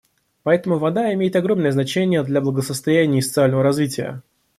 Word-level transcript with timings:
Поэтому 0.41 0.79
вода 0.79 1.13
имеет 1.13 1.35
огромное 1.35 1.71
значение 1.71 2.23
для 2.23 2.41
благосостояния 2.41 3.19
и 3.19 3.21
социального 3.21 3.61
развития. 3.61 4.23